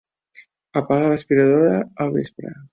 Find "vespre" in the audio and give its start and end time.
2.19-2.59